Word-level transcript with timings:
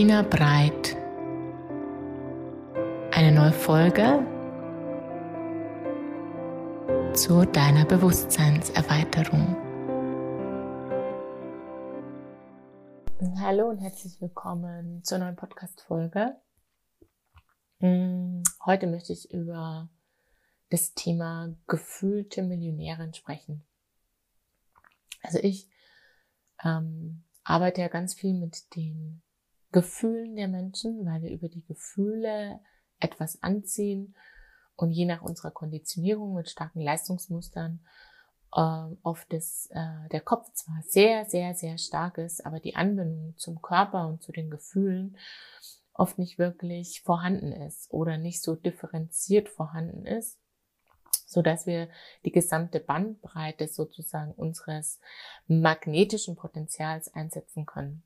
Bettina 0.00 0.22
Breit. 0.22 0.96
Eine 3.12 3.32
neue 3.32 3.52
Folge 3.52 4.24
zu 7.14 7.44
deiner 7.44 7.84
Bewusstseinserweiterung. 7.84 9.56
Hallo 13.40 13.68
und 13.68 13.76
herzlich 13.76 14.18
willkommen 14.22 15.04
zur 15.04 15.18
neuen 15.18 15.36
Podcast-Folge. 15.36 16.34
Hm, 17.80 18.42
heute 18.64 18.86
möchte 18.86 19.12
ich 19.12 19.30
über 19.30 19.90
das 20.70 20.94
Thema 20.94 21.54
gefühlte 21.66 22.42
Millionärin 22.42 23.12
sprechen. 23.12 23.66
Also 25.22 25.40
ich 25.42 25.68
ähm, 26.64 27.24
arbeite 27.44 27.82
ja 27.82 27.88
ganz 27.88 28.14
viel 28.14 28.32
mit 28.32 28.74
den 28.74 29.20
Gefühlen 29.72 30.36
der 30.36 30.48
Menschen, 30.48 31.04
weil 31.06 31.22
wir 31.22 31.30
über 31.30 31.48
die 31.48 31.64
Gefühle 31.64 32.60
etwas 32.98 33.42
anziehen 33.42 34.14
und 34.76 34.90
je 34.90 35.06
nach 35.06 35.22
unserer 35.22 35.50
Konditionierung 35.50 36.34
mit 36.34 36.50
starken 36.50 36.80
Leistungsmustern 36.80 37.80
äh, 38.54 38.96
oft 39.02 39.32
ist 39.32 39.70
äh, 39.70 40.08
der 40.10 40.20
Kopf 40.20 40.52
zwar 40.52 40.82
sehr, 40.82 41.24
sehr, 41.24 41.54
sehr 41.54 41.78
stark 41.78 42.18
ist, 42.18 42.44
aber 42.44 42.60
die 42.60 42.76
Anbindung 42.76 43.34
zum 43.36 43.62
Körper 43.62 44.06
und 44.08 44.22
zu 44.22 44.32
den 44.32 44.50
Gefühlen 44.50 45.16
oft 45.92 46.18
nicht 46.18 46.38
wirklich 46.38 47.02
vorhanden 47.02 47.52
ist 47.52 47.90
oder 47.92 48.18
nicht 48.18 48.42
so 48.42 48.56
differenziert 48.56 49.48
vorhanden 49.48 50.06
ist 50.06 50.40
so 51.30 51.42
dass 51.42 51.64
wir 51.64 51.88
die 52.24 52.32
gesamte 52.32 52.80
Bandbreite 52.80 53.68
sozusagen 53.68 54.32
unseres 54.32 54.98
magnetischen 55.46 56.34
Potenzials 56.34 57.14
einsetzen 57.14 57.66
können. 57.66 58.02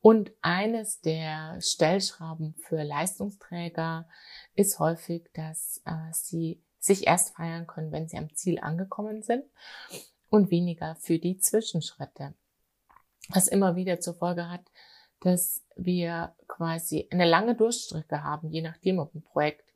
Und 0.00 0.32
eines 0.42 1.00
der 1.00 1.58
Stellschrauben 1.60 2.54
für 2.54 2.82
Leistungsträger 2.82 4.08
ist 4.54 4.78
häufig, 4.78 5.28
dass 5.34 5.82
äh, 5.84 6.12
sie 6.12 6.62
sich 6.78 7.06
erst 7.06 7.34
feiern 7.36 7.66
können, 7.66 7.92
wenn 7.92 8.08
sie 8.08 8.18
am 8.18 8.34
Ziel 8.34 8.58
angekommen 8.60 9.22
sind 9.22 9.44
und 10.28 10.50
weniger 10.50 10.96
für 10.96 11.18
die 11.18 11.38
Zwischenschritte. 11.38 12.34
Was 13.28 13.48
immer 13.48 13.74
wieder 13.74 14.00
zur 14.00 14.14
Folge 14.14 14.48
hat, 14.48 14.64
dass 15.20 15.64
wir 15.74 16.34
quasi 16.46 17.08
eine 17.10 17.24
lange 17.24 17.54
Durchstrecke 17.56 18.22
haben, 18.22 18.50
je 18.50 18.62
nachdem, 18.62 18.98
ob 18.98 19.14
ein 19.14 19.22
Projekt 19.22 19.72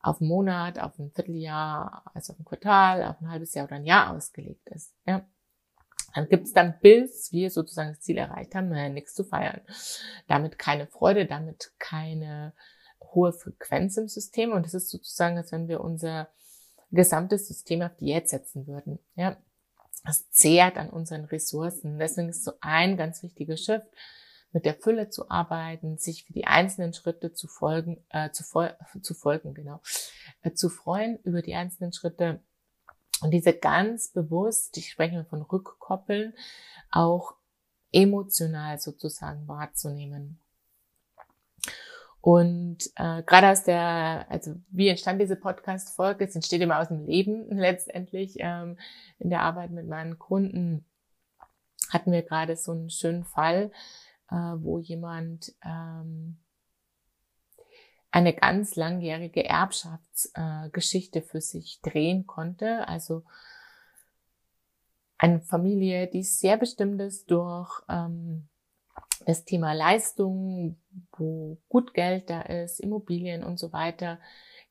auf 0.00 0.20
einen 0.20 0.28
Monat, 0.28 0.78
auf 0.78 0.98
ein 0.98 1.10
Vierteljahr, 1.10 2.02
also 2.14 2.32
auf 2.32 2.38
ein 2.38 2.44
Quartal, 2.44 3.02
auf 3.04 3.20
ein 3.20 3.30
halbes 3.30 3.54
Jahr 3.54 3.66
oder 3.66 3.76
ein 3.76 3.86
Jahr 3.86 4.14
ausgelegt 4.14 4.68
ist. 4.68 4.94
Ja. 5.06 5.26
Dann 6.14 6.28
gibt 6.28 6.46
es 6.46 6.52
dann, 6.52 6.78
bis 6.80 7.32
wir 7.32 7.50
sozusagen 7.50 7.90
das 7.90 8.00
Ziel 8.00 8.16
erreicht 8.18 8.54
haben, 8.54 8.72
äh, 8.72 8.88
nichts 8.88 9.14
zu 9.14 9.24
feiern. 9.24 9.60
Damit 10.28 10.58
keine 10.58 10.86
Freude, 10.86 11.26
damit 11.26 11.72
keine 11.78 12.52
hohe 13.00 13.32
Frequenz 13.32 13.96
im 13.96 14.08
System. 14.08 14.52
Und 14.52 14.64
das 14.64 14.74
ist 14.74 14.90
sozusagen, 14.90 15.36
als 15.36 15.52
wenn 15.52 15.68
wir 15.68 15.80
unser 15.80 16.28
gesamtes 16.90 17.48
System 17.48 17.82
auf 17.82 17.96
Diät 17.96 18.28
setzen 18.28 18.66
würden. 18.66 18.98
Ja. 19.16 19.36
Das 20.04 20.30
zehrt 20.30 20.76
an 20.76 20.90
unseren 20.90 21.24
Ressourcen. 21.24 21.98
Deswegen 21.98 22.28
ist 22.28 22.44
so 22.44 22.52
ein 22.60 22.96
ganz 22.96 23.22
wichtiger 23.22 23.56
Shift, 23.56 23.86
mit 24.52 24.66
der 24.66 24.74
Fülle 24.74 25.08
zu 25.08 25.30
arbeiten, 25.30 25.98
sich 25.98 26.24
für 26.24 26.32
die 26.32 26.46
einzelnen 26.46 26.92
Schritte 26.92 27.32
zu 27.32 27.48
folgen, 27.48 28.04
äh, 28.10 28.30
zu, 28.30 28.44
fol 28.44 28.76
zu 29.02 29.14
folgen, 29.14 29.54
genau, 29.54 29.80
äh, 30.42 30.52
zu 30.52 30.68
freuen 30.68 31.18
über 31.24 31.42
die 31.42 31.54
einzelnen 31.54 31.92
Schritte 31.92 32.40
und 33.22 33.30
diese 33.30 33.52
ganz 33.52 34.08
bewusst, 34.08 34.76
ich 34.76 34.90
spreche 34.90 35.24
von 35.24 35.42
Rückkoppeln, 35.42 36.34
auch 36.90 37.34
emotional 37.92 38.78
sozusagen 38.78 39.46
wahrzunehmen. 39.46 40.40
Und 42.20 42.78
äh, 42.96 43.22
gerade 43.22 43.50
aus 43.50 43.64
der, 43.64 44.26
also 44.30 44.54
wie 44.70 44.88
entstand 44.88 45.20
diese 45.20 45.36
Podcast-Folge? 45.36 46.24
Es 46.24 46.34
entsteht 46.34 46.62
immer 46.62 46.80
aus 46.80 46.88
dem 46.88 47.04
Leben 47.04 47.46
letztendlich. 47.50 48.36
Ähm, 48.38 48.78
in 49.18 49.28
der 49.28 49.42
Arbeit 49.42 49.70
mit 49.70 49.86
meinen 49.86 50.18
Kunden 50.18 50.86
hatten 51.90 52.12
wir 52.12 52.22
gerade 52.22 52.56
so 52.56 52.72
einen 52.72 52.88
schönen 52.88 53.24
Fall, 53.24 53.70
äh, 54.30 54.34
wo 54.34 54.78
jemand 54.78 55.54
ähm, 55.64 56.38
eine 58.14 58.32
ganz 58.32 58.76
langjährige 58.76 59.44
Erbschaftsgeschichte 59.44 61.18
äh, 61.18 61.22
für 61.22 61.40
sich 61.40 61.80
drehen 61.82 62.28
konnte. 62.28 62.86
Also 62.86 63.24
eine 65.18 65.40
Familie, 65.40 66.06
die 66.06 66.22
sehr 66.22 66.56
bestimmt 66.56 67.00
ist 67.00 67.28
durch 67.28 67.82
ähm, 67.88 68.46
das 69.26 69.44
Thema 69.44 69.72
Leistung, 69.72 70.76
wo 71.16 71.58
gut 71.68 71.92
Geld 71.92 72.30
da 72.30 72.42
ist, 72.42 72.78
Immobilien 72.78 73.42
und 73.42 73.58
so 73.58 73.72
weiter, 73.72 74.20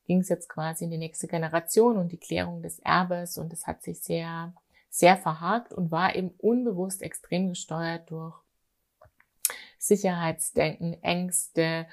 ging 0.06 0.20
es 0.20 0.30
jetzt 0.30 0.48
quasi 0.48 0.84
in 0.84 0.90
die 0.90 0.96
nächste 0.96 1.26
Generation 1.26 1.98
und 1.98 2.12
die 2.12 2.18
Klärung 2.18 2.62
des 2.62 2.78
Erbes 2.78 3.36
und 3.36 3.52
es 3.52 3.66
hat 3.66 3.82
sich 3.82 4.00
sehr, 4.00 4.54
sehr 4.88 5.18
verhakt 5.18 5.74
und 5.74 5.90
war 5.90 6.16
eben 6.16 6.30
unbewusst 6.38 7.02
extrem 7.02 7.50
gesteuert 7.50 8.10
durch 8.10 8.34
Sicherheitsdenken, 9.76 10.94
Ängste. 11.02 11.86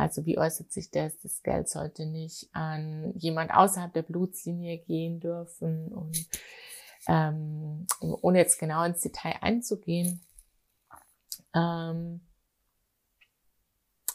Also 0.00 0.24
wie 0.24 0.38
äußert 0.38 0.72
sich 0.72 0.90
das? 0.90 1.20
Das 1.20 1.42
Geld 1.42 1.68
sollte 1.68 2.06
nicht 2.06 2.48
an 2.54 3.12
jemand 3.18 3.52
außerhalb 3.52 3.92
der 3.92 4.02
Blutslinie 4.02 4.78
gehen 4.78 5.20
dürfen. 5.20 5.88
Und 5.92 6.26
ähm, 7.06 7.86
ohne 8.00 8.38
jetzt 8.38 8.58
genau 8.58 8.82
ins 8.84 9.02
Detail 9.02 9.36
einzugehen, 9.42 10.24
ähm, 11.54 12.22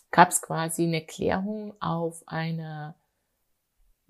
gab 0.10 0.30
es 0.30 0.42
quasi 0.42 0.86
eine 0.86 1.06
Klärung 1.06 1.80
auf 1.80 2.28
einer 2.28 2.96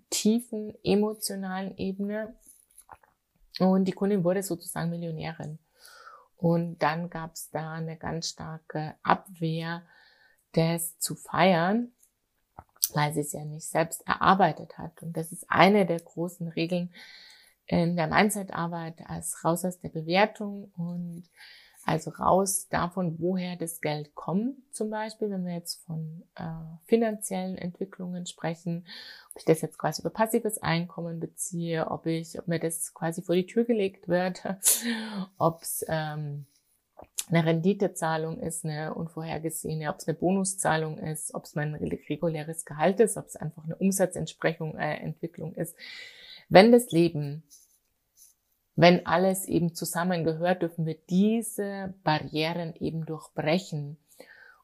tiefen 0.10 0.74
emotionalen 0.82 1.78
Ebene. 1.78 2.36
Und 3.60 3.84
die 3.84 3.92
Kundin 3.92 4.24
wurde 4.24 4.44
sozusagen 4.44 4.92
Millionärin. 4.92 5.60
Und 6.38 6.80
dann 6.80 7.10
gab 7.10 7.34
es 7.34 7.50
da 7.50 7.74
eine 7.74 7.98
ganz 7.98 8.30
starke 8.30 8.96
Abwehr, 9.04 9.82
das 10.56 10.98
zu 11.00 11.16
feiern, 11.16 11.92
weil 12.94 13.14
sie 13.14 13.22
es 13.22 13.34
ja 13.34 13.44
nicht 13.44 13.68
selbst 13.68 14.08
erarbeitet 14.08 14.78
hat. 14.78 15.02
Und 15.02 15.18
das 15.18 15.32
ist 15.32 15.46
eine 15.50 15.86
der 15.86 16.00
großen 16.00 16.48
Regeln 16.50 16.94
in 17.68 17.96
der 17.96 18.08
Mindset-Arbeit 18.08 19.02
als 19.08 19.44
raus 19.44 19.66
aus 19.66 19.80
der 19.80 19.90
Bewertung 19.90 20.72
und 20.78 21.24
also 21.86 22.10
raus 22.10 22.68
davon, 22.68 23.20
woher 23.20 23.56
das 23.58 23.80
Geld 23.80 24.16
kommt, 24.16 24.56
zum 24.72 24.90
Beispiel, 24.90 25.30
wenn 25.30 25.46
wir 25.46 25.54
jetzt 25.54 25.86
von 25.86 26.24
äh, 26.36 26.44
finanziellen 26.86 27.58
Entwicklungen 27.58 28.26
sprechen, 28.26 28.88
ob 29.32 29.38
ich 29.38 29.46
das 29.46 29.62
jetzt 29.62 29.78
quasi 29.78 30.02
über 30.02 30.10
passives 30.10 30.58
Einkommen 30.58 31.20
beziehe, 31.20 31.92
ob 31.92 32.08
ich, 32.08 32.40
ob 32.40 32.48
mir 32.48 32.60
das 32.60 32.94
quasi 32.96 33.22
vor 33.22 33.36
die 33.36 33.46
Tür 33.46 33.66
gelegt 33.66 34.08
wird, 34.08 34.44
ob 35.38 35.62
es 35.62 35.86
ähm, 35.88 36.48
eine 37.30 37.46
Renditezahlung 37.46 38.40
ist, 38.40 38.66
eine 38.66 38.94
unvorhergesehene, 38.94 39.90
ob 39.90 39.98
es 39.98 40.08
eine 40.08 40.18
Bonuszahlung 40.18 40.98
ist, 41.00 41.34
ob 41.34 41.46
es 41.46 41.56
mein 41.56 41.74
reguläres 41.74 42.66
Gehalt 42.66 43.00
ist, 43.00 43.18
ob 43.18 43.26
es 43.26 43.36
einfach 43.36 43.64
eine 43.64 43.76
Umsatzentsprechung, 43.76 44.78
äh, 44.78 44.98
Entwicklung 44.98 45.54
ist. 45.56 45.76
Wenn 46.50 46.72
das 46.72 46.92
Leben 46.92 47.44
wenn 48.76 49.06
alles 49.06 49.46
eben 49.46 49.74
zusammengehört, 49.74 50.62
dürfen 50.62 50.86
wir 50.86 50.98
diese 51.10 51.94
Barrieren 52.04 52.74
eben 52.80 53.06
durchbrechen. 53.06 53.98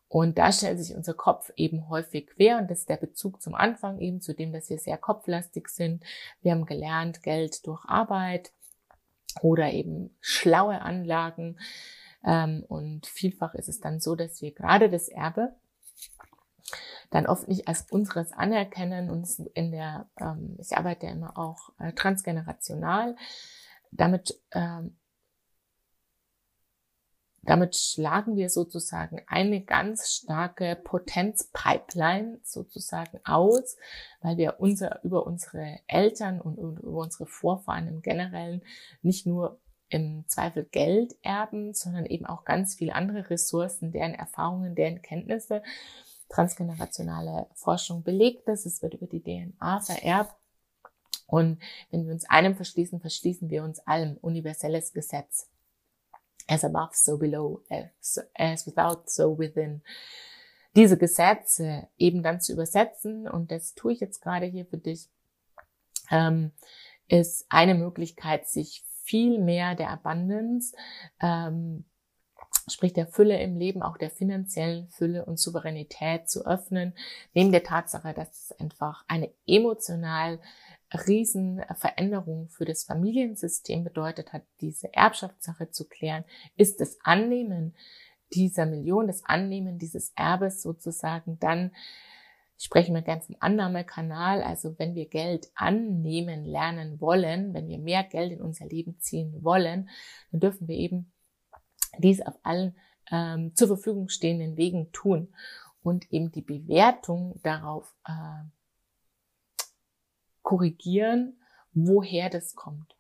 Und 0.10 0.38
da 0.38 0.52
stellt 0.52 0.80
sich 0.80 0.94
unser 0.94 1.14
Kopf 1.14 1.54
eben 1.56 1.88
häufig 1.88 2.28
quer 2.28 2.58
und 2.58 2.70
das 2.70 2.80
ist 2.80 2.90
der 2.90 2.98
Bezug 2.98 3.42
zum 3.42 3.56
Anfang 3.56 4.00
eben 4.00 4.20
zu 4.20 4.34
dem, 4.34 4.52
dass 4.52 4.70
wir 4.70 4.78
sehr 4.78 4.98
kopflastig 4.98 5.70
sind. 5.70 6.04
Wir 6.42 6.52
haben 6.52 6.66
gelernt, 6.66 7.24
Geld 7.24 7.66
durch 7.66 7.86
Arbeit 7.86 8.52
oder 9.42 9.72
eben 9.72 10.14
schlaue 10.20 10.82
Anlagen. 10.82 11.58
Ähm, 12.24 12.64
und 12.68 13.08
vielfach 13.08 13.54
ist 13.56 13.70
es 13.70 13.80
dann 13.80 14.00
so, 14.00 14.16
dass 14.16 14.42
wir 14.42 14.54
gerade 14.54 14.90
das 14.90 15.08
Erbe 15.10 15.56
dann 17.10 17.28
oft 17.28 17.48
nicht 17.48 17.68
als 17.68 17.84
unseres 17.92 18.32
anerkennen 18.32 19.10
und 19.10 19.28
in 19.54 19.72
der, 19.72 20.10
ähm, 20.20 20.58
ich 20.60 20.76
arbeite 20.78 21.08
ja 21.08 21.12
immer 21.12 21.38
auch 21.38 21.72
äh, 21.80 21.94
transgenerational, 21.94 23.16
damit, 23.92 24.40
ähm, 24.52 24.98
damit 27.44 27.76
schlagen 27.76 28.36
wir 28.36 28.50
sozusagen 28.50 29.22
eine 29.28 29.64
ganz 29.64 30.12
starke 30.12 30.76
Potenzpipeline 30.76 32.40
sozusagen 32.44 33.20
aus, 33.26 33.76
weil 34.22 34.38
wir 34.38 34.60
unser, 34.60 35.04
über 35.04 35.26
unsere 35.26 35.80
Eltern 35.88 36.40
und, 36.40 36.58
und 36.58 36.80
über 36.80 37.00
unsere 37.00 37.26
Vorfahren 37.26 37.88
im 37.88 38.02
Generellen 38.02 38.64
nicht 39.02 39.26
nur 39.26 39.60
im 39.92 40.24
Zweifel 40.28 40.64
Geld 40.64 41.16
erben, 41.22 41.74
sondern 41.74 42.06
eben 42.06 42.26
auch 42.26 42.46
ganz 42.46 42.76
viele 42.76 42.96
andere 42.96 43.30
Ressourcen, 43.30 43.92
deren 43.92 44.14
Erfahrungen, 44.14 44.74
deren 44.74 45.02
Kenntnisse. 45.02 45.62
Transgenerationale 46.30 47.48
Forschung 47.54 48.04
belegt 48.04 48.48
das. 48.48 48.66
Es 48.66 48.82
wird 48.82 48.94
über 48.94 49.06
die 49.06 49.22
DNA 49.22 49.82
vererbt. 49.82 50.34
Und 51.28 51.62
wenn 51.92 52.06
wir 52.06 52.14
uns 52.14 52.30
einem 52.30 52.56
verschließen, 52.56 53.02
verschließen 53.02 53.50
wir 53.50 53.64
uns 53.64 53.80
allem. 53.86 54.18
Universelles 54.22 54.94
Gesetz. 54.94 55.50
as 56.48 56.64
above, 56.64 56.92
so 56.94 57.18
below, 57.18 57.62
as, 58.34 58.66
without, 58.66 59.04
so 59.06 59.38
within. 59.38 59.82
Diese 60.76 60.98
Gesetze 60.98 61.88
eben 61.98 62.24
dann 62.24 62.42
zu 62.42 62.54
übersetzen, 62.54 63.28
und 63.28 63.52
das 63.52 63.76
tue 63.76 63.94
ich 63.94 64.00
jetzt 64.00 64.22
gerade 64.22 64.46
hier 64.46 64.66
für 64.66 64.78
dich, 64.78 65.10
ähm, 66.10 66.52
ist 67.08 67.46
eine 67.50 67.76
Möglichkeit, 67.76 68.48
sich 68.48 68.84
viel 69.12 69.40
mehr 69.40 69.76
der 69.76 69.90
Abundance, 69.90 70.74
ähm, 71.20 71.84
sprich 72.70 72.94
der 72.94 73.08
Fülle 73.08 73.42
im 73.42 73.58
Leben, 73.58 73.84
auch 73.84 73.98
der 73.98 74.10
finanziellen 74.10 74.88
Fülle 74.88 75.26
und 75.26 75.38
Souveränität 75.38 76.30
zu 76.30 76.46
öffnen, 76.46 76.94
neben 77.34 77.52
der 77.52 77.64
Tatsache, 77.64 78.14
dass 78.14 78.46
es 78.46 78.60
einfach 78.60 79.04
eine 79.10 79.30
emotional 79.46 80.40
riesen 81.08 81.62
Veränderung 81.76 82.48
für 82.48 82.64
das 82.64 82.86
Familiensystem 82.86 83.84
bedeutet 83.84 84.32
hat, 84.32 84.44
diese 84.62 84.94
Erbschaftssache 84.94 85.72
zu 85.72 85.90
klären, 85.90 86.24
ist 86.56 86.80
das 86.80 86.98
Annehmen 87.04 87.76
dieser 88.34 88.66
Million, 88.66 89.08
das 89.08 89.26
Annehmen 89.26 89.78
dieses 89.78 90.14
Erbes 90.16 90.62
sozusagen 90.62 91.38
dann 91.40 91.72
sprechen 92.62 92.94
wir 92.94 93.02
ganz 93.02 93.28
im 93.28 93.36
Annahmekanal. 93.40 94.44
Also 94.44 94.78
wenn 94.78 94.94
wir 94.94 95.08
Geld 95.08 95.52
annehmen 95.56 96.46
lernen 96.46 97.02
wollen, 97.02 97.54
wenn 97.54 97.68
wir 97.68 97.80
mehr 97.80 98.04
Geld 98.04 98.32
in 98.32 98.42
unser 98.42 98.68
Leben 98.68 99.00
ziehen 99.00 99.44
wollen, 99.44 99.90
dann 100.32 100.40
dürfen 100.40 100.68
wir 100.68 100.76
eben 100.76 101.12
dies 101.98 102.22
auf 102.22 102.36
allen 102.44 102.76
ähm, 103.12 103.56
zur 103.56 103.68
Verfügung 103.68 104.10
stehenden 104.10 104.58
Wegen 104.58 104.92
tun 104.92 105.34
und 105.82 106.12
eben 106.14 106.32
die 106.32 106.44
Bewertung 106.44 107.40
darauf 107.42 107.96
äh, 108.06 108.44
korrigieren, 110.44 111.40
woher 111.74 112.30
das 112.30 112.56
kommt. 112.56 112.96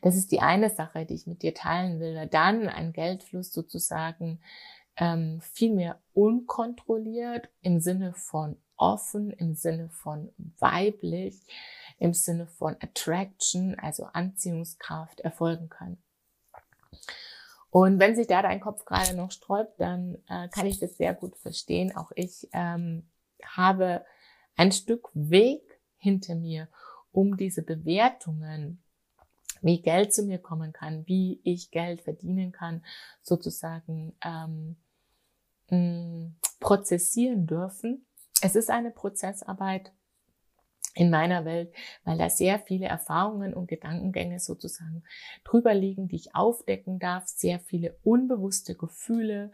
Das 0.00 0.14
ist 0.16 0.30
die 0.30 0.40
eine 0.40 0.70
Sache, 0.70 1.06
die 1.06 1.14
ich 1.14 1.26
mit 1.26 1.42
dir 1.42 1.54
teilen 1.54 1.98
will. 1.98 2.28
Dann 2.28 2.68
ein 2.68 2.92
Geldfluss 2.92 3.52
sozusagen 3.52 4.40
ähm, 4.96 5.40
viel 5.40 5.74
mehr 5.74 6.00
unkontrolliert 6.12 7.48
im 7.62 7.80
Sinne 7.80 8.14
von 8.14 8.56
offen, 8.76 9.30
im 9.30 9.54
Sinne 9.54 9.88
von 9.90 10.32
weiblich, 10.58 11.40
im 11.98 12.14
Sinne 12.14 12.46
von 12.46 12.76
Attraction, 12.80 13.78
also 13.78 14.04
Anziehungskraft 14.04 15.20
erfolgen 15.20 15.68
kann. 15.68 15.98
Und 17.70 18.00
wenn 18.00 18.14
sich 18.14 18.26
da 18.26 18.42
dein 18.42 18.60
Kopf 18.60 18.84
gerade 18.84 19.16
noch 19.16 19.30
sträubt, 19.30 19.80
dann 19.80 20.16
äh, 20.28 20.48
kann 20.48 20.66
ich 20.66 20.78
das 20.78 20.96
sehr 20.96 21.14
gut 21.14 21.36
verstehen. 21.36 21.96
Auch 21.96 22.10
ich 22.14 22.48
ähm, 22.52 23.08
habe 23.42 24.04
ein 24.56 24.72
Stück 24.72 25.08
Weg 25.14 25.62
hinter 25.96 26.34
mir, 26.34 26.68
um 27.12 27.36
diese 27.36 27.62
Bewertungen, 27.62 28.82
wie 29.62 29.80
Geld 29.80 30.12
zu 30.12 30.24
mir 30.24 30.38
kommen 30.38 30.72
kann, 30.72 31.06
wie 31.06 31.40
ich 31.44 31.70
Geld 31.70 32.02
verdienen 32.02 32.52
kann, 32.52 32.84
sozusagen 33.22 34.14
ähm, 34.24 34.76
mh, 35.70 36.32
prozessieren 36.60 37.46
dürfen. 37.46 38.04
Es 38.42 38.56
ist 38.56 38.70
eine 38.70 38.90
Prozessarbeit 38.90 39.92
in 40.94 41.10
meiner 41.10 41.44
Welt, 41.44 41.72
weil 42.04 42.18
da 42.18 42.28
sehr 42.28 42.58
viele 42.58 42.86
Erfahrungen 42.86 43.54
und 43.54 43.66
Gedankengänge 43.66 44.38
sozusagen 44.40 45.04
drüber 45.44 45.72
liegen, 45.72 46.08
die 46.08 46.16
ich 46.16 46.34
aufdecken 46.34 46.98
darf, 46.98 47.26
sehr 47.26 47.60
viele 47.60 47.96
unbewusste 48.02 48.74
Gefühle, 48.74 49.52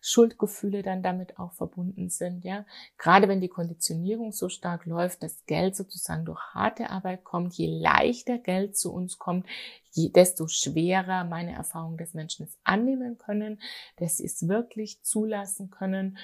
Schuldgefühle 0.00 0.82
dann 0.82 1.02
damit 1.02 1.38
auch 1.38 1.52
verbunden 1.52 2.08
sind, 2.10 2.44
ja. 2.44 2.64
Gerade 2.98 3.28
wenn 3.28 3.40
die 3.40 3.48
Konditionierung 3.48 4.32
so 4.32 4.48
stark 4.48 4.84
läuft, 4.86 5.22
dass 5.22 5.44
Geld 5.46 5.76
sozusagen 5.76 6.24
durch 6.24 6.40
harte 6.54 6.90
Arbeit 6.90 7.22
kommt, 7.22 7.54
je 7.54 7.68
leichter 7.68 8.38
Geld 8.38 8.76
zu 8.76 8.92
uns 8.92 9.18
kommt, 9.18 9.46
je, 9.92 10.08
desto 10.08 10.48
schwerer 10.48 11.24
meine 11.24 11.52
Erfahrung 11.52 11.98
des 11.98 12.14
Menschen 12.14 12.46
es 12.46 12.58
annehmen 12.64 13.18
können, 13.18 13.60
dass 13.96 14.16
sie 14.16 14.24
es 14.24 14.48
wirklich 14.48 15.02
zulassen 15.02 15.70
können. 15.70 16.18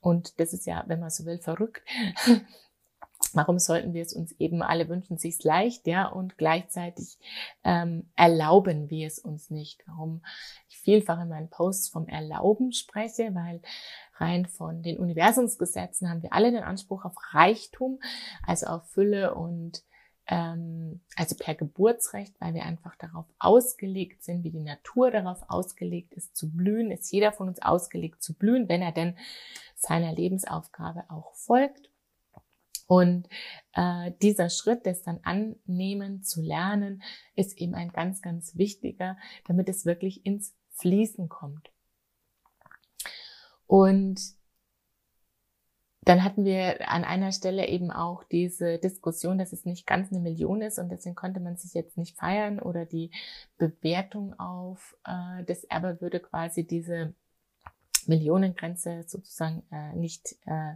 Und 0.00 0.40
das 0.40 0.52
ist 0.52 0.66
ja, 0.66 0.82
wenn 0.86 1.00
man 1.00 1.10
so 1.10 1.26
will, 1.26 1.38
verrückt, 1.38 1.82
Warum 3.34 3.58
sollten 3.58 3.94
wir 3.94 4.02
es 4.02 4.12
uns 4.12 4.32
eben 4.38 4.62
alle 4.62 4.88
wünschen, 4.88 5.18
sich's 5.18 5.44
leicht, 5.44 5.86
ja, 5.86 6.06
und 6.06 6.38
gleichzeitig 6.38 7.18
ähm, 7.64 8.10
erlauben 8.16 8.90
wir 8.90 9.06
es 9.06 9.18
uns 9.18 9.50
nicht? 9.50 9.82
Warum 9.86 10.22
ich 10.68 10.78
vielfach 10.78 11.20
in 11.20 11.28
meinen 11.28 11.50
Posts 11.50 11.88
vom 11.88 12.08
Erlauben 12.08 12.72
spreche, 12.72 13.34
weil 13.34 13.60
rein 14.16 14.46
von 14.46 14.82
den 14.82 14.98
Universumsgesetzen 14.98 16.08
haben 16.08 16.22
wir 16.22 16.32
alle 16.32 16.52
den 16.52 16.62
Anspruch 16.62 17.04
auf 17.04 17.14
Reichtum, 17.32 18.00
also 18.46 18.66
auf 18.66 18.88
Fülle 18.90 19.34
und 19.34 19.82
ähm, 20.30 21.00
also 21.16 21.34
per 21.36 21.54
Geburtsrecht, 21.54 22.34
weil 22.40 22.54
wir 22.54 22.62
einfach 22.64 22.96
darauf 22.96 23.26
ausgelegt 23.38 24.22
sind, 24.22 24.44
wie 24.44 24.50
die 24.50 24.60
Natur 24.60 25.10
darauf 25.10 25.42
ausgelegt 25.48 26.14
ist, 26.14 26.36
zu 26.36 26.50
blühen, 26.50 26.90
ist 26.90 27.10
jeder 27.10 27.32
von 27.32 27.48
uns 27.48 27.60
ausgelegt 27.60 28.22
zu 28.22 28.34
blühen, 28.34 28.68
wenn 28.68 28.80
er 28.80 28.92
denn 28.92 29.16
seiner 29.74 30.12
Lebensaufgabe 30.12 31.04
auch 31.08 31.34
folgt. 31.34 31.89
Und 32.90 33.28
äh, 33.74 34.10
dieser 34.20 34.50
Schritt, 34.50 34.84
das 34.84 35.04
dann 35.04 35.20
annehmen 35.22 36.24
zu 36.24 36.42
lernen, 36.42 37.02
ist 37.36 37.56
eben 37.56 37.76
ein 37.76 37.92
ganz, 37.92 38.20
ganz 38.20 38.56
wichtiger, 38.56 39.16
damit 39.46 39.68
es 39.68 39.86
wirklich 39.86 40.26
ins 40.26 40.56
Fließen 40.70 41.28
kommt. 41.28 41.70
Und 43.68 44.20
dann 46.00 46.24
hatten 46.24 46.44
wir 46.44 46.90
an 46.90 47.04
einer 47.04 47.30
Stelle 47.30 47.68
eben 47.68 47.92
auch 47.92 48.24
diese 48.24 48.78
Diskussion, 48.78 49.38
dass 49.38 49.52
es 49.52 49.64
nicht 49.64 49.86
ganz 49.86 50.10
eine 50.10 50.20
Million 50.20 50.60
ist 50.60 50.80
und 50.80 50.88
deswegen 50.88 51.14
konnte 51.14 51.38
man 51.38 51.56
sich 51.56 51.74
jetzt 51.74 51.96
nicht 51.96 52.16
feiern 52.16 52.58
oder 52.58 52.86
die 52.86 53.12
Bewertung 53.56 54.36
auf 54.40 54.96
äh, 55.04 55.44
das 55.44 55.62
Erbe 55.62 56.00
würde 56.00 56.18
quasi 56.18 56.66
diese 56.66 57.14
Millionengrenze 58.08 59.04
sozusagen 59.06 59.62
äh, 59.70 59.94
nicht 59.94 60.34
äh, 60.46 60.74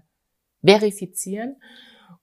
verifizieren 0.65 1.57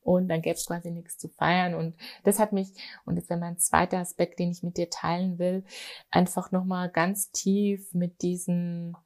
und 0.03 0.27
dann 0.27 0.41
gäbe 0.41 0.55
es 0.55 0.65
quasi 0.65 0.91
nichts 0.91 1.17
zu 1.17 1.29
feiern. 1.29 1.75
Und 1.75 1.95
das 2.23 2.39
hat 2.39 2.53
mich, 2.53 2.69
und 3.05 3.15
das 3.15 3.29
wäre 3.29 3.39
mein 3.39 3.57
zweiter 3.57 3.99
Aspekt, 3.99 4.39
den 4.39 4.51
ich 4.51 4.63
mit 4.63 4.77
dir 4.77 4.89
teilen 4.89 5.39
will, 5.39 5.63
einfach 6.09 6.51
nochmal 6.51 6.89
ganz 6.89 7.31
tief 7.31 7.93
mit 7.93 8.21
diesen, 8.21 8.97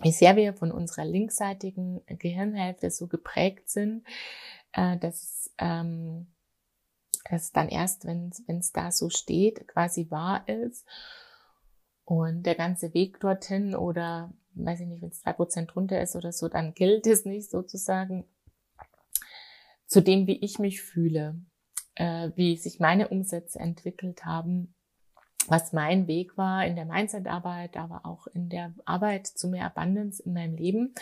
wie 0.00 0.12
sehr 0.12 0.36
wir 0.36 0.54
von 0.54 0.72
unserer 0.72 1.04
linksseitigen 1.04 2.00
Gehirnhälfte 2.06 2.90
so 2.90 3.06
geprägt 3.06 3.68
sind, 3.68 4.06
äh, 4.72 4.96
dass, 4.98 5.52
ähm, 5.58 6.28
dass 7.30 7.52
dann 7.52 7.68
erst, 7.68 8.06
wenn 8.06 8.32
es 8.46 8.72
da 8.72 8.90
so 8.90 9.10
steht, 9.10 9.68
quasi 9.68 10.10
wahr 10.10 10.48
ist. 10.48 10.86
Und 12.04 12.44
der 12.44 12.56
ganze 12.56 12.94
Weg 12.94 13.20
dorthin 13.20 13.76
oder 13.76 14.32
weiß 14.54 14.80
ich 14.80 14.86
nicht, 14.86 15.02
wenn 15.02 15.10
es 15.10 15.20
zwei 15.20 15.32
Prozent 15.32 15.74
drunter 15.74 16.00
ist 16.00 16.16
oder 16.16 16.32
so, 16.32 16.48
dann 16.48 16.74
gilt 16.74 17.06
es 17.06 17.24
nicht 17.24 17.50
sozusagen 17.50 18.24
zu 19.86 20.00
dem, 20.00 20.26
wie 20.26 20.38
ich 20.38 20.58
mich 20.58 20.82
fühle, 20.82 21.36
äh, 21.94 22.30
wie 22.34 22.56
sich 22.56 22.80
meine 22.80 23.08
Umsätze 23.08 23.58
entwickelt 23.58 24.24
haben, 24.24 24.74
was 25.48 25.72
mein 25.72 26.06
Weg 26.06 26.36
war 26.38 26.64
in 26.64 26.76
der 26.76 26.84
Mindset-Arbeit, 26.84 27.76
aber 27.76 28.06
auch 28.06 28.26
in 28.28 28.48
der 28.48 28.72
Arbeit 28.84 29.26
zu 29.26 29.48
mehr 29.48 29.66
Abundance 29.66 30.22
in 30.22 30.32
meinem 30.32 30.56
Leben. 30.56 30.94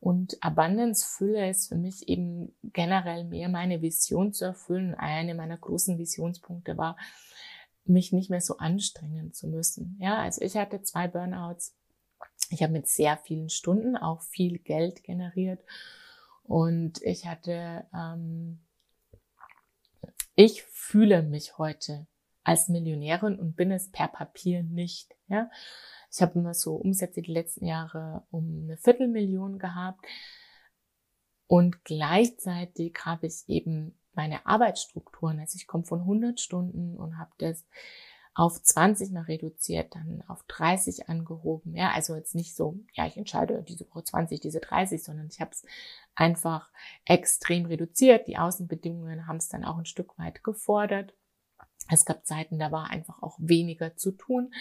Und 0.00 0.42
Abundance-Fülle 0.42 1.48
ist 1.50 1.68
für 1.68 1.76
mich 1.76 2.08
eben 2.08 2.54
generell 2.62 3.24
mehr 3.24 3.48
meine 3.48 3.82
Vision 3.82 4.32
zu 4.32 4.44
erfüllen. 4.44 4.94
Eine 4.94 5.34
meiner 5.34 5.56
großen 5.56 5.98
Visionspunkte 5.98 6.76
war, 6.76 6.96
mich 7.84 8.12
nicht 8.12 8.30
mehr 8.30 8.40
so 8.40 8.58
anstrengen 8.58 9.32
zu 9.32 9.48
müssen. 9.48 9.98
Ja, 10.00 10.18
also 10.18 10.42
ich 10.42 10.56
hatte 10.56 10.82
zwei 10.82 11.08
Burnouts. 11.08 11.74
Ich 12.50 12.62
habe 12.62 12.72
mit 12.72 12.88
sehr 12.88 13.16
vielen 13.18 13.50
Stunden 13.50 13.96
auch 13.96 14.22
viel 14.22 14.58
Geld 14.58 15.04
generiert 15.04 15.60
und 16.44 17.02
ich 17.02 17.26
hatte, 17.26 17.86
ähm, 17.94 18.60
ich 20.34 20.62
fühle 20.62 21.22
mich 21.22 21.58
heute 21.58 22.06
als 22.44 22.68
Millionärin 22.68 23.38
und 23.38 23.56
bin 23.56 23.70
es 23.70 23.90
per 23.90 24.08
Papier 24.08 24.62
nicht. 24.62 25.14
Ja, 25.28 25.50
ich 26.10 26.22
habe 26.22 26.38
immer 26.38 26.54
so 26.54 26.76
Umsätze 26.76 27.20
die 27.20 27.32
letzten 27.32 27.66
Jahre 27.66 28.24
um 28.30 28.62
eine 28.64 28.78
Viertelmillion 28.78 29.58
gehabt 29.58 30.06
und 31.46 31.84
gleichzeitig 31.84 32.94
habe 33.04 33.26
ich 33.26 33.46
eben 33.48 33.98
meine 34.14 34.46
Arbeitsstrukturen. 34.46 35.38
Also 35.40 35.56
ich 35.56 35.66
komme 35.66 35.84
von 35.84 36.00
100 36.00 36.40
Stunden 36.40 36.96
und 36.96 37.18
habe 37.18 37.30
das 37.38 37.64
auf 38.38 38.62
20 38.62 39.10
mal 39.10 39.24
reduziert, 39.24 39.96
dann 39.96 40.22
auf 40.28 40.44
30 40.44 41.08
angehoben. 41.08 41.74
Ja, 41.74 41.90
also 41.90 42.14
jetzt 42.14 42.36
nicht 42.36 42.54
so, 42.54 42.78
ja, 42.92 43.04
ich 43.04 43.16
entscheide 43.16 43.64
diese 43.64 43.84
Woche 43.90 44.04
20, 44.04 44.38
diese 44.38 44.60
30, 44.60 45.02
sondern 45.02 45.26
ich 45.26 45.40
habe 45.40 45.50
es 45.50 45.66
einfach 46.14 46.70
extrem 47.04 47.66
reduziert. 47.66 48.28
Die 48.28 48.38
Außenbedingungen 48.38 49.26
haben 49.26 49.38
es 49.38 49.48
dann 49.48 49.64
auch 49.64 49.76
ein 49.76 49.86
Stück 49.86 50.16
weit 50.20 50.44
gefordert. 50.44 51.14
Es 51.90 52.04
gab 52.04 52.24
Zeiten, 52.26 52.60
da 52.60 52.70
war 52.70 52.90
einfach 52.90 53.20
auch 53.24 53.36
weniger 53.40 53.96
zu 53.96 54.12
tun. 54.12 54.54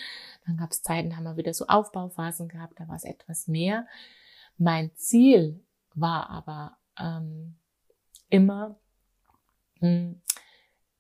Dann 0.48 0.58
gab 0.58 0.72
es 0.72 0.82
Zeiten, 0.82 1.12
da 1.12 1.18
haben 1.18 1.26
wir 1.26 1.38
wieder 1.38 1.54
so 1.54 1.68
Aufbauphasen 1.68 2.48
gehabt, 2.48 2.80
da 2.80 2.88
war 2.88 2.96
es 2.96 3.04
etwas 3.04 3.48
mehr. 3.48 3.86
Mein 4.58 4.90
Ziel 4.96 5.64
war 5.94 6.32
aber 6.32 6.78
ähm, 7.00 7.60
immer, 8.30 8.80
mh, 9.82 9.88
hm, 9.88 10.22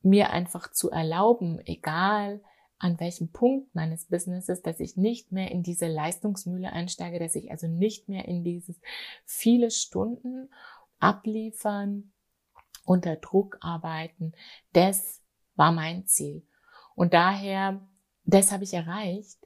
mir 0.04 0.30
einfach 0.30 0.72
zu 0.72 0.92
erlauben, 0.92 1.60
egal 1.66 2.40
an 2.80 3.00
welchem 3.00 3.32
Punkt 3.32 3.74
meines 3.74 4.06
Businesses, 4.06 4.62
dass 4.62 4.80
ich 4.80 4.98
nicht 4.98 5.32
mehr 5.32 5.52
in 5.52 5.64
diese 5.64 5.88
Leistungsmühle 5.88 6.72
einsteige, 6.72 7.20
dass 7.20 7.36
ich 7.36 7.52
also 7.52 7.68
nicht 7.68 8.08
mehr 8.08 8.28
in 8.28 8.44
dieses 8.44 8.80
viele 9.26 9.72
Stunden 9.72 10.50
abliefern, 11.00 12.12
unter 12.86 13.16
Druck 13.16 13.58
arbeiten. 13.62 14.34
Das 14.74 15.22
war 15.56 15.72
mein 15.72 16.06
Ziel. 16.08 16.46
Und 16.96 17.14
daher, 17.14 17.82
das 18.24 18.52
habe 18.52 18.64
ich 18.64 18.74
erreicht 18.74 19.40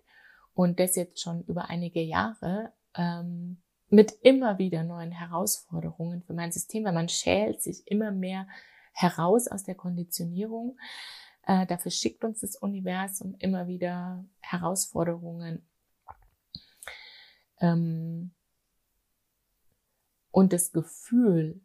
und 0.54 0.80
das 0.80 0.96
jetzt 0.96 1.22
schon 1.22 1.44
über 1.46 1.70
einige 1.70 2.02
Jahre 2.02 2.72
ähm, 2.96 3.62
mit 3.90 4.14
immer 4.22 4.58
wieder 4.58 4.84
neuen 4.84 5.12
Herausforderungen 5.12 6.24
für 6.24 6.34
mein 6.34 6.52
System, 6.52 6.86
weil 6.86 6.94
man 6.94 7.10
schält 7.10 7.62
sich 7.62 7.88
immer 7.88 8.12
mehr 8.12 8.48
heraus 8.94 9.48
aus 9.48 9.64
der 9.64 9.76
Konditionierung. 9.76 10.78
Äh, 11.52 11.66
dafür 11.66 11.92
schickt 11.92 12.24
uns 12.24 12.40
das 12.40 12.56
Universum 12.56 13.36
immer 13.40 13.68
wieder 13.68 14.24
Herausforderungen. 14.40 15.62
Ähm, 17.60 18.32
und 20.32 20.54
das 20.54 20.72
Gefühl 20.72 21.60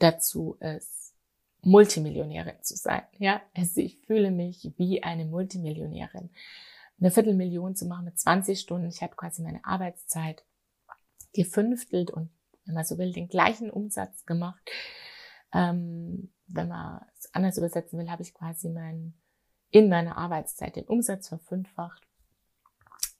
dazu 0.00 0.56
ist, 0.58 1.14
Multimillionärin 1.62 2.60
zu 2.62 2.74
sein. 2.74 3.02
Ja, 3.18 3.40
also 3.54 3.80
ich 3.80 4.00
fühle 4.06 4.32
mich 4.32 4.72
wie 4.76 5.04
eine 5.04 5.24
Multimillionärin. 5.24 6.30
Eine 6.98 7.12
Viertelmillion 7.12 7.76
zu 7.76 7.86
machen 7.86 8.06
mit 8.06 8.18
20 8.18 8.58
Stunden. 8.58 8.88
Ich 8.88 9.02
habe 9.02 9.14
quasi 9.14 9.42
meine 9.42 9.64
Arbeitszeit 9.64 10.42
gefünftelt 11.32 12.10
und, 12.10 12.28
wenn 12.64 12.74
man 12.74 12.84
so 12.84 12.98
will, 12.98 13.12
den 13.12 13.28
gleichen 13.28 13.70
Umsatz 13.70 14.26
gemacht. 14.26 14.68
Ähm, 15.54 16.32
wenn 16.48 16.66
man 16.66 17.06
es 17.16 17.32
anders 17.32 17.56
übersetzen 17.56 18.00
will, 18.00 18.10
habe 18.10 18.22
ich 18.22 18.34
quasi 18.34 18.68
mein, 18.68 19.14
in 19.70 19.88
meiner 19.88 20.16
Arbeitszeit 20.16 20.76
den 20.76 20.84
Umsatz 20.84 21.28
verfünffacht. 21.28 22.02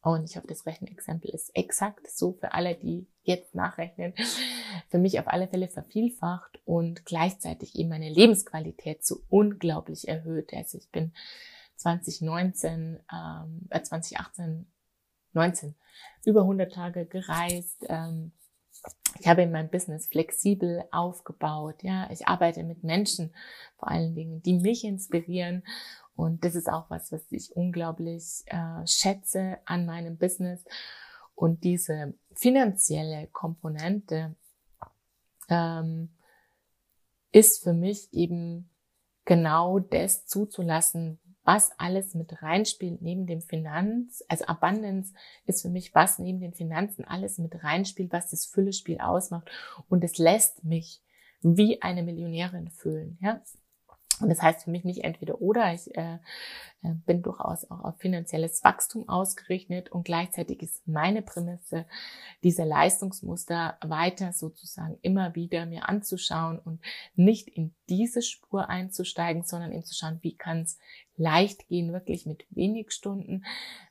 Und 0.01 0.25
ich 0.25 0.37
hoffe, 0.37 0.47
das 0.47 0.65
Rechenexempel 0.65 1.31
ist 1.31 1.55
exakt 1.55 2.09
so 2.09 2.33
für 2.33 2.53
alle, 2.53 2.77
die 2.77 3.07
jetzt 3.23 3.55
nachrechnen. 3.55 4.15
Für 4.91 4.99
mich 4.99 5.19
auf 5.19 5.29
alle 5.29 5.49
Fälle 5.49 5.69
vervielfacht 5.69 6.61
und 6.65 7.05
gleichzeitig 7.05 7.75
eben 7.75 7.89
meine 7.89 8.09
Lebensqualität 8.09 9.05
so 9.05 9.23
unglaublich 9.29 10.09
erhöht. 10.09 10.53
Also 10.55 10.79
ich 10.79 10.91
bin 10.91 11.13
2019, 11.77 13.01
ähm, 13.13 13.67
äh, 13.71 13.83
2018, 13.83 14.67
19 15.33 15.75
über 16.25 16.43
100 16.43 16.73
Tage 16.73 17.07
gereist. 17.07 17.85
Ähm, 17.89 18.33
ich 19.21 19.27
habe 19.27 19.43
in 19.43 19.51
meinem 19.51 19.71
Business 19.71 20.07
flexibel 20.07 20.85
aufgebaut. 20.91 21.83
Ja, 21.83 22.09
ich 22.11 22.29
arbeite 22.29 22.63
mit 22.63 22.85
Menschen, 22.85 23.35
vor 23.77 23.89
allen 23.89 24.15
Dingen, 24.15 24.43
die 24.43 24.55
mich 24.55 24.85
inspirieren. 24.85 25.65
Und 26.19 26.45
das 26.45 26.57
ist 26.57 26.69
auch 26.69 26.91
was, 26.91 27.13
was 27.13 27.23
ich 27.31 27.55
unglaublich 27.55 28.43
äh, 28.47 28.85
schätze 28.89 29.59
an 29.67 29.87
meinem 29.87 30.19
Business. 30.19 30.65
Und 31.37 31.63
diese 31.63 32.13
finanzielle 32.35 33.29
Komponente 33.29 34.35
ähm, 35.49 36.09
ist 37.31 37.63
für 37.63 37.73
mich 37.73 38.13
eben 38.13 38.69
genau 39.27 39.79
das 39.79 40.27
zuzulassen, 40.27 41.21
was 41.45 41.71
alles 41.79 42.15
mit 42.15 42.43
reinspielt 42.43 43.01
neben 43.01 43.29
dem 43.29 43.41
Finanz, 43.41 44.25
also 44.27 44.45
Abundance 44.47 45.15
ist 45.47 45.63
für 45.63 45.71
mich, 45.71 45.95
was 45.95 46.19
neben 46.19 46.41
den 46.41 46.53
Finanzen 46.53 47.05
alles 47.05 47.39
mit 47.39 47.63
reinspielt, 47.63 48.13
was 48.13 48.31
das 48.31 48.45
Füllespiel 48.45 48.99
ausmacht. 48.99 49.49
Und 49.89 50.03
es 50.03 50.19
lässt 50.19 50.65
mich 50.65 51.01
wie 51.43 51.81
eine 51.81 52.03
Millionärin 52.03 52.71
fühlen, 52.71 53.19
ja. 53.21 53.41
Und 54.21 54.29
das 54.29 54.43
heißt 54.43 54.65
für 54.65 54.71
mich 54.71 54.85
nicht 54.85 55.05
entweder 55.05 55.41
oder. 55.41 55.73
Ich 55.73 55.95
äh, 55.97 56.19
äh, 56.83 56.95
bin 57.07 57.23
durchaus 57.23 57.69
auch 57.71 57.85
auf 57.85 57.99
finanzielles 57.99 58.63
Wachstum 58.63 59.09
ausgerichtet 59.09 59.91
und 59.91 60.05
gleichzeitig 60.05 60.63
ist 60.63 60.87
meine 60.87 61.23
Prämisse, 61.23 61.87
diese 62.43 62.65
Leistungsmuster 62.65 63.79
weiter 63.83 64.33
sozusagen 64.33 64.99
immer 65.03 65.35
wieder 65.35 65.67
mir 65.67 65.89
anzuschauen 65.89 66.59
und 66.59 66.81
nicht 67.15 67.49
in 67.49 67.75
diese 67.89 68.23
Spur 68.23 68.69
einzusteigen, 68.69 69.43
sondern 69.43 69.73
eben 69.73 69.85
zu 69.85 69.95
schauen, 69.95 70.19
wie 70.23 70.37
kann 70.37 70.63
es 70.63 70.79
leicht 71.17 71.67
gehen, 71.67 71.93
wirklich 71.93 72.27
mit 72.27 72.47
wenig 72.51 72.93
Stunden, 72.93 73.45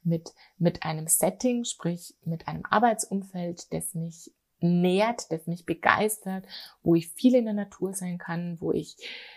mit, 0.03 0.33
mit 0.57 0.83
einem 0.83 1.07
Setting, 1.07 1.65
sprich 1.65 2.15
mit 2.23 2.47
einem 2.47 2.63
Arbeitsumfeld, 2.65 3.73
das 3.73 3.93
mich 3.95 4.31
nährt, 4.59 5.31
das 5.31 5.47
mich 5.47 5.65
begeistert, 5.65 6.45
wo 6.83 6.95
ich 6.95 7.09
viel 7.09 7.35
in 7.35 7.45
der 7.45 7.53
Natur 7.53 7.93
sein 7.93 8.17
kann, 8.17 8.59
wo 8.59 8.71
ich 8.71 8.95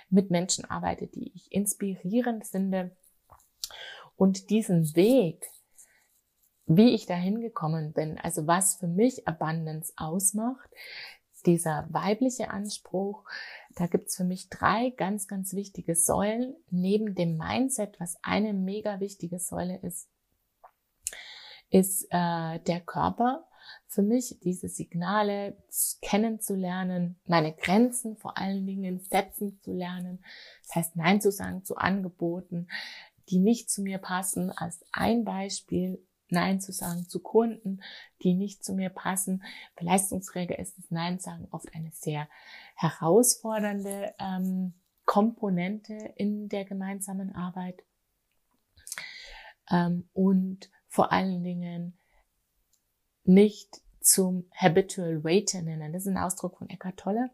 mit 0.09 0.31
Menschen 0.31 0.65
arbeite, 0.65 1.07
die 1.07 1.33
ich 1.35 1.53
inspirierend 1.53 2.47
finde. 2.47 2.97
Und 4.17 4.51
diesen 4.51 4.95
Weg, 4.97 5.47
wie 6.67 6.95
ich 6.95 7.07
dahin 7.07 7.41
gekommen 7.41 7.93
bin, 7.93 8.19
also 8.19 8.47
was 8.47 8.77
für 8.77 8.87
mich 8.87 9.27
Abundance 9.27 9.93
ausmacht, 9.97 10.71
dieser 11.47 11.87
weibliche 11.89 12.51
Anspruch, 12.51 13.25
da 13.77 13.87
gibt's 13.87 14.17
für 14.17 14.25
mich 14.25 14.49
drei 14.51 14.91
ganz, 14.91 15.27
ganz 15.27 15.55
wichtige 15.55 15.95
Säulen. 15.95 16.55
Neben 16.71 17.15
dem 17.15 17.37
Mindset, 17.37 17.99
was 17.99 18.19
eine 18.23 18.53
mega 18.53 19.01
wichtige 19.01 19.39
Säule 19.39 19.79
ist, 19.79 20.09
ist 21.71 22.05
äh, 22.11 22.59
der 22.61 22.81
Körper 22.85 23.47
für 23.91 24.03
mich, 24.03 24.39
diese 24.45 24.69
Signale 24.69 25.57
kennenzulernen, 26.01 27.19
meine 27.27 27.53
Grenzen 27.53 28.17
vor 28.17 28.39
allen 28.39 28.65
Dingen 28.65 29.01
setzen 29.01 29.59
zu 29.63 29.73
lernen. 29.73 30.25
Das 30.63 30.77
heißt, 30.77 30.97
Nein 30.97 31.21
zu 31.21 31.33
sagen 31.33 31.65
zu 31.65 31.77
Angeboten, 31.77 32.69
die 33.31 33.41
nicht 33.41 33.69
zu 33.69 33.83
mir 33.83 33.99
passen. 33.99 34.53
Als 34.53 34.85
ein 34.93 35.25
Beispiel 35.25 36.01
Nein 36.29 36.61
zu 36.61 36.71
sagen 36.71 37.09
zu 37.09 37.19
Kunden, 37.19 37.83
die 38.23 38.35
nicht 38.35 38.65
zu 38.65 38.75
mir 38.75 38.91
passen. 38.91 39.43
Für 39.77 39.85
Leistungsträger 39.85 40.57
ist 40.61 40.79
das 40.79 40.89
Nein 40.93 41.19
sagen 41.19 41.49
oft 41.51 41.75
eine 41.75 41.91
sehr 41.91 42.29
herausfordernde 42.77 44.15
ähm, 44.21 44.73
Komponente 45.05 45.95
in 46.15 46.49
der 46.49 46.65
gemeinsamen 46.65 47.35
Arbeit. 47.35 47.83
Ähm, 49.69 50.09
und 50.13 50.71
vor 50.87 51.11
allen 51.11 51.43
Dingen 51.43 51.97
nicht 53.31 53.81
zum 54.01 54.47
Habitual 54.55 55.25
Waiter 55.25 55.63
nennen. 55.63 55.93
Das 55.93 56.03
ist 56.03 56.09
ein 56.09 56.19
Ausdruck 56.19 56.59
von 56.59 56.69
Eckhart 56.69 56.99
Tolle. 56.99 57.31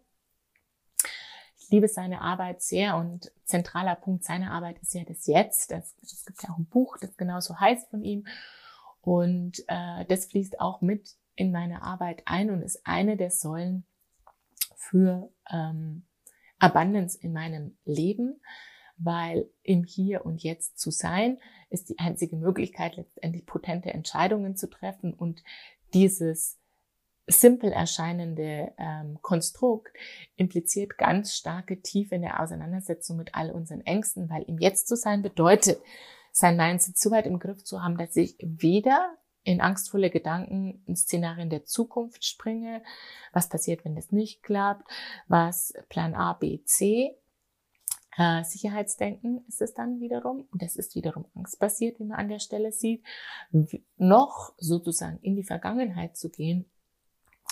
Ich 1.58 1.70
liebe 1.70 1.88
seine 1.88 2.20
Arbeit 2.20 2.62
sehr 2.62 2.96
und 2.96 3.32
zentraler 3.44 3.96
Punkt 3.96 4.24
seiner 4.24 4.52
Arbeit 4.52 4.78
ist 4.80 4.94
ja 4.94 5.04
das 5.04 5.26
Jetzt. 5.26 5.72
Es 5.72 6.24
gibt 6.26 6.42
ja 6.42 6.50
auch 6.50 6.58
ein 6.58 6.66
Buch, 6.66 6.96
das 7.00 7.16
genauso 7.16 7.58
heißt 7.58 7.88
von 7.90 8.02
ihm. 8.02 8.26
Und 9.00 9.64
äh, 9.68 10.04
das 10.06 10.26
fließt 10.26 10.60
auch 10.60 10.80
mit 10.80 11.16
in 11.34 11.50
meine 11.52 11.82
Arbeit 11.82 12.22
ein 12.26 12.50
und 12.50 12.62
ist 12.62 12.86
eine 12.86 13.16
der 13.16 13.30
Säulen 13.30 13.84
für 14.76 15.30
ähm, 15.50 16.04
Abundance 16.58 17.18
in 17.20 17.32
meinem 17.32 17.76
Leben, 17.84 18.40
weil 18.96 19.48
im 19.62 19.84
Hier 19.84 20.24
und 20.24 20.42
Jetzt 20.42 20.78
zu 20.78 20.90
sein 20.90 21.38
ist 21.68 21.88
die 21.88 21.98
einzige 21.98 22.36
Möglichkeit, 22.36 22.96
letztendlich 22.96 23.44
potente 23.44 23.92
Entscheidungen 23.92 24.56
zu 24.56 24.68
treffen 24.68 25.12
und 25.12 25.42
dieses 25.95 26.59
simpel 27.26 27.73
erscheinende 27.73 28.73
ähm, 28.78 29.19
Konstrukt 29.21 29.93
impliziert 30.37 30.97
ganz 30.97 31.35
starke 31.35 31.81
Tiefe 31.81 32.14
in 32.14 32.23
der 32.23 32.40
Auseinandersetzung 32.40 33.16
mit 33.16 33.35
all 33.35 33.50
unseren 33.50 33.81
Ängsten, 33.81 34.31
weil 34.31 34.43
im 34.43 34.59
Jetzt 34.59 34.87
zu 34.87 34.97
sein 34.97 35.23
bedeutet, 35.23 35.81
sein 36.33 36.57
Mindset 36.57 36.99
so 36.99 37.11
weit 37.11 37.26
im 37.26 37.38
Griff 37.38 37.64
zu 37.64 37.83
haben, 37.83 37.97
dass 37.97 38.14
ich 38.14 38.37
weder 38.40 39.16
in 39.43 39.61
angstvolle 39.61 40.11
Gedanken, 40.11 40.83
in 40.87 40.97
Szenarien 40.97 41.50
der 41.50 41.64
Zukunft 41.64 42.25
springe, 42.25 42.83
was 43.33 43.49
passiert, 43.49 43.85
wenn 43.85 43.95
das 43.95 44.12
nicht 44.12 44.43
klappt, 44.43 44.88
was 45.28 45.73
Plan 45.88 46.14
A, 46.14 46.35
B, 46.35 46.62
C, 46.64 47.16
äh, 48.16 48.44
Sicherheitsdenken 48.44 49.44
ist 49.49 49.61
es 49.61 49.75
dann 49.75 50.00
wiederum, 50.00 50.46
und 50.50 50.62
das 50.62 50.76
ist 50.76 50.94
wiederum 50.94 51.26
angstbasiert, 51.35 52.00
wie 52.00 52.04
man 52.04 52.18
an 52.18 52.28
der 52.28 52.38
Stelle 52.38 52.73
sieht, 52.73 53.04
noch 53.96 54.52
sozusagen 54.58 55.18
in 55.20 55.37
die 55.37 55.44
Vergangenheit 55.44 56.16
zu 56.16 56.30
gehen 56.30 56.64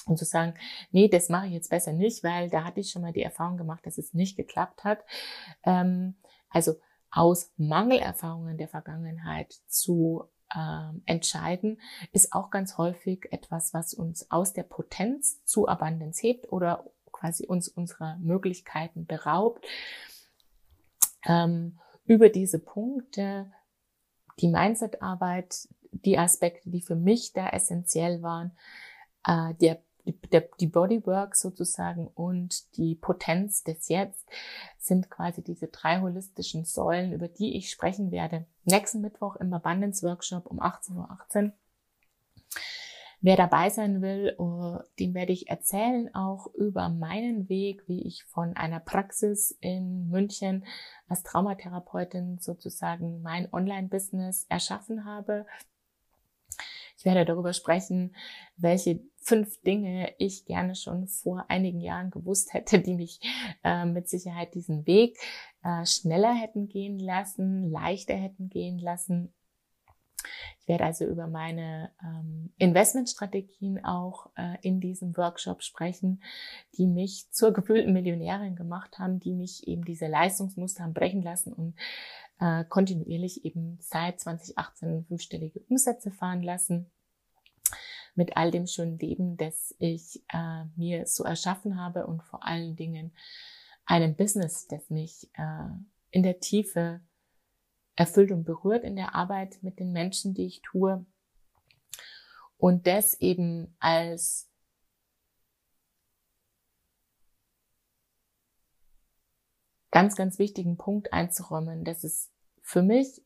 und 0.06 0.18
zu 0.18 0.24
sagen, 0.24 0.54
nee, 0.90 1.08
das 1.08 1.28
mache 1.28 1.46
ich 1.46 1.52
jetzt 1.52 1.70
besser 1.70 1.92
nicht, 1.92 2.24
weil 2.24 2.50
da 2.50 2.64
hatte 2.64 2.80
ich 2.80 2.90
schon 2.90 3.02
mal 3.02 3.12
die 3.12 3.22
Erfahrung 3.22 3.56
gemacht, 3.56 3.86
dass 3.86 3.98
es 3.98 4.14
nicht 4.14 4.36
geklappt 4.36 4.84
hat. 4.84 5.04
Ähm, 5.64 6.14
also 6.50 6.74
aus 7.10 7.52
Mangelerfahrungen 7.56 8.58
der 8.58 8.68
Vergangenheit 8.68 9.52
zu 9.66 10.28
ähm, 10.54 11.02
entscheiden, 11.06 11.80
ist 12.12 12.32
auch 12.32 12.50
ganz 12.50 12.78
häufig 12.78 13.26
etwas, 13.30 13.74
was 13.74 13.94
uns 13.94 14.30
aus 14.30 14.52
der 14.52 14.62
Potenz 14.64 15.44
zu 15.44 15.68
Abundance 15.68 16.20
hebt 16.22 16.50
oder 16.52 16.84
quasi 17.12 17.46
uns 17.46 17.68
unserer 17.68 18.16
Möglichkeiten 18.18 19.06
beraubt 19.06 19.64
ähm, 21.26 21.78
über 22.04 22.28
diese 22.28 22.58
Punkte, 22.58 23.50
die 24.40 24.48
Mindset-Arbeit, 24.48 25.68
die 25.90 26.18
Aspekte, 26.18 26.70
die 26.70 26.82
für 26.82 26.96
mich 26.96 27.32
da 27.32 27.48
essentiell 27.48 28.22
waren, 28.22 28.52
äh, 29.26 29.54
der 29.54 29.80
die 30.60 30.66
Bodywork 30.66 31.34
sozusagen 31.34 32.06
und 32.08 32.76
die 32.76 32.94
Potenz 32.94 33.62
des 33.62 33.88
Jetzt 33.88 34.28
sind 34.78 35.10
quasi 35.10 35.42
diese 35.42 35.68
drei 35.68 36.00
holistischen 36.00 36.64
Säulen, 36.64 37.12
über 37.12 37.28
die 37.28 37.56
ich 37.56 37.70
sprechen 37.70 38.10
werde. 38.10 38.44
Nächsten 38.64 39.00
Mittwoch 39.00 39.36
im 39.36 39.52
Abundance 39.54 40.06
Workshop 40.06 40.46
um 40.46 40.60
18.18 40.60 41.46
Uhr. 41.46 41.52
18. 43.24 43.26
Wer 43.26 43.36
dabei 43.36 43.70
sein 43.70 44.02
will, 44.02 44.34
oh, 44.38 44.78
dem 44.98 45.14
werde 45.14 45.32
ich 45.32 45.48
erzählen 45.48 46.14
auch 46.14 46.46
über 46.54 46.90
meinen 46.90 47.48
Weg, 47.48 47.82
wie 47.88 48.06
ich 48.06 48.22
von 48.24 48.54
einer 48.54 48.80
Praxis 48.80 49.50
in 49.60 50.10
München 50.10 50.66
als 51.08 51.22
Traumatherapeutin 51.22 52.38
sozusagen 52.38 53.22
mein 53.22 53.50
Online-Business 53.50 54.44
erschaffen 54.50 55.06
habe. 55.06 55.46
Ich 56.98 57.06
werde 57.06 57.24
darüber 57.24 57.54
sprechen, 57.54 58.14
welche 58.56 59.00
fünf 59.16 59.60
Dinge 59.62 60.12
ich 60.18 60.44
gerne 60.44 60.74
schon 60.74 61.06
vor 61.06 61.46
einigen 61.48 61.80
Jahren 61.80 62.10
gewusst 62.10 62.52
hätte, 62.52 62.78
die 62.80 62.94
mich 62.94 63.20
äh, 63.64 63.86
mit 63.86 64.06
Sicherheit 64.06 64.54
diesen 64.54 64.86
Weg 64.86 65.16
äh, 65.62 65.86
schneller 65.86 66.34
hätten 66.34 66.68
gehen 66.68 66.98
lassen, 66.98 67.70
leichter 67.70 68.14
hätten 68.14 68.50
gehen 68.50 68.78
lassen 68.78 69.32
ich 70.60 70.68
werde 70.68 70.84
also 70.84 71.04
über 71.04 71.26
meine 71.26 71.90
ähm, 72.02 72.52
Investmentstrategien 72.58 73.84
auch 73.84 74.30
äh, 74.36 74.56
in 74.62 74.80
diesem 74.80 75.16
Workshop 75.16 75.62
sprechen, 75.62 76.22
die 76.76 76.86
mich 76.86 77.30
zur 77.30 77.52
gefühlten 77.52 77.92
Millionärin 77.92 78.56
gemacht 78.56 78.98
haben, 78.98 79.20
die 79.20 79.34
mich 79.34 79.66
eben 79.68 79.84
diese 79.84 80.06
Leistungsmuster 80.06 80.84
haben 80.84 80.94
brechen 80.94 81.22
lassen 81.22 81.52
und 81.52 81.74
äh, 82.40 82.64
kontinuierlich 82.64 83.44
eben 83.44 83.78
seit 83.80 84.20
2018 84.20 85.04
fünfstellige 85.06 85.60
Umsätze 85.68 86.10
fahren 86.10 86.42
lassen. 86.42 86.90
Mit 88.16 88.36
all 88.36 88.50
dem 88.50 88.66
schönen 88.66 88.98
Leben, 88.98 89.36
das 89.36 89.74
ich 89.78 90.22
äh, 90.32 90.64
mir 90.76 91.06
so 91.06 91.24
erschaffen 91.24 91.80
habe 91.80 92.06
und 92.06 92.22
vor 92.22 92.46
allen 92.46 92.76
Dingen 92.76 93.12
einem 93.86 94.14
Business, 94.14 94.66
das 94.68 94.88
mich 94.88 95.28
äh, 95.34 95.68
in 96.10 96.22
der 96.22 96.38
Tiefe 96.38 97.00
erfüllt 97.96 98.32
und 98.32 98.44
berührt 98.44 98.84
in 98.84 98.96
der 98.96 99.14
Arbeit 99.14 99.62
mit 99.62 99.78
den 99.78 99.92
Menschen, 99.92 100.34
die 100.34 100.46
ich 100.46 100.62
tue. 100.62 101.04
Und 102.56 102.86
das 102.86 103.20
eben 103.20 103.76
als 103.78 104.48
ganz, 109.90 110.16
ganz 110.16 110.38
wichtigen 110.38 110.76
Punkt 110.76 111.12
einzuräumen, 111.12 111.84
dass 111.84 112.02
es 112.04 112.32
für 112.62 112.82
mich 112.82 113.22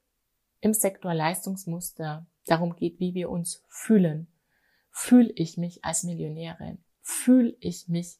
im 0.60 0.74
Sektor 0.74 1.14
Leistungsmuster 1.14 2.26
darum 2.44 2.76
geht, 2.76 3.00
wie 3.00 3.14
wir 3.14 3.30
uns 3.30 3.64
fühlen. 3.68 4.26
Fühle 4.90 5.32
ich 5.34 5.56
mich 5.56 5.84
als 5.84 6.02
Millionärin? 6.02 6.82
Fühle 7.00 7.56
ich 7.60 7.88
mich, 7.88 8.18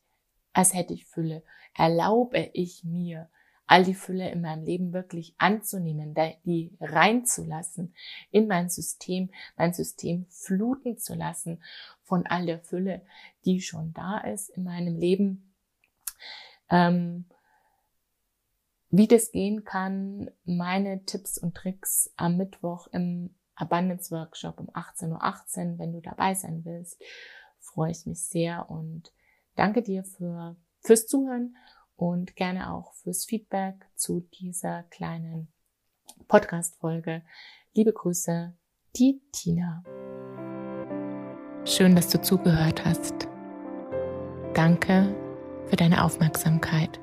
als 0.52 0.72
hätte 0.72 0.94
ich 0.94 1.06
Fülle? 1.06 1.42
Erlaube 1.74 2.50
ich 2.54 2.84
mir, 2.84 3.28
all 3.68 3.84
die 3.84 3.94
Fülle 3.94 4.30
in 4.30 4.40
meinem 4.40 4.64
Leben 4.64 4.92
wirklich 4.92 5.34
anzunehmen, 5.38 6.14
die 6.44 6.76
reinzulassen 6.80 7.94
in 8.30 8.48
mein 8.48 8.70
System, 8.70 9.30
mein 9.56 9.74
System 9.74 10.26
fluten 10.30 10.98
zu 10.98 11.14
lassen 11.14 11.62
von 12.02 12.26
all 12.26 12.46
der 12.46 12.60
Fülle, 12.60 13.02
die 13.44 13.60
schon 13.60 13.92
da 13.92 14.18
ist 14.18 14.48
in 14.48 14.64
meinem 14.64 14.96
Leben. 14.96 15.54
Ähm, 16.70 17.26
wie 18.90 19.06
das 19.06 19.32
gehen 19.32 19.64
kann, 19.64 20.30
meine 20.44 21.04
Tipps 21.04 21.36
und 21.36 21.54
Tricks 21.54 22.10
am 22.16 22.38
Mittwoch 22.38 22.88
im 22.88 23.34
Abundance 23.54 24.10
Workshop 24.10 24.58
um 24.60 24.70
18.18 24.70 25.10
Uhr, 25.10 25.22
18, 25.22 25.78
wenn 25.78 25.92
du 25.92 26.00
dabei 26.00 26.34
sein 26.34 26.64
willst, 26.64 26.98
freue 27.58 27.90
ich 27.90 28.06
mich 28.06 28.22
sehr 28.22 28.70
und 28.70 29.12
danke 29.56 29.82
dir 29.82 30.04
für, 30.04 30.56
fürs 30.80 31.06
Zuhören 31.06 31.54
und 31.98 32.34
gerne 32.36 32.72
auch 32.72 32.94
fürs 32.94 33.26
Feedback 33.26 33.74
zu 33.96 34.20
dieser 34.40 34.84
kleinen 34.84 35.48
Podcast-Folge. 36.28 37.22
Liebe 37.74 37.92
Grüße, 37.92 38.54
die 38.96 39.20
Tina. 39.32 39.82
Schön, 41.64 41.96
dass 41.96 42.08
du 42.08 42.22
zugehört 42.22 42.84
hast. 42.84 43.26
Danke 44.54 45.12
für 45.66 45.74
deine 45.76 46.04
Aufmerksamkeit. 46.04 47.00